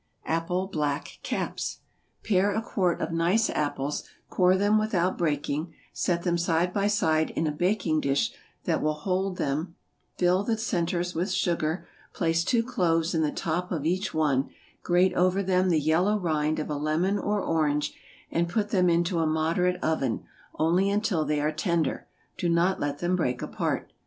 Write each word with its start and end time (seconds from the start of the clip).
=Apple 0.25 0.65
Black 0.65 1.19
Caps.= 1.21 1.81
Pare 2.23 2.51
a 2.55 2.59
quart 2.63 2.99
of 3.01 3.11
nice 3.11 3.51
apples, 3.51 4.03
core 4.31 4.57
them 4.57 4.79
without 4.79 5.15
breaking, 5.15 5.75
set 5.93 6.23
them 6.23 6.39
side 6.39 6.73
by 6.73 6.87
side 6.87 7.29
in 7.35 7.45
a 7.45 7.51
baking 7.51 8.01
dish 8.01 8.31
that 8.63 8.81
will 8.81 8.95
just 8.95 9.03
hold 9.03 9.37
them, 9.37 9.75
fill 10.17 10.43
the 10.43 10.57
centres 10.57 11.13
with 11.13 11.29
sugar, 11.29 11.87
place 12.15 12.43
two 12.43 12.63
cloves 12.63 13.13
in 13.13 13.21
the 13.21 13.29
top 13.31 13.71
of 13.71 13.85
each 13.85 14.11
one, 14.11 14.49
grate 14.81 15.13
over 15.13 15.43
them 15.43 15.69
the 15.69 15.79
yellow 15.79 16.17
rind 16.17 16.57
of 16.57 16.71
a 16.71 16.77
lemon 16.77 17.19
or 17.19 17.39
orange, 17.39 17.93
and 18.31 18.49
put 18.49 18.69
them 18.69 18.89
into 18.89 19.19
a 19.19 19.27
moderate 19.27 19.77
oven 19.83 20.23
only 20.57 20.89
until 20.89 21.25
they 21.25 21.39
are 21.39 21.51
tender; 21.51 22.07
do 22.39 22.49
not 22.49 22.79
let 22.79 22.97
them 22.97 23.15
break 23.15 23.43
apart. 23.43 23.93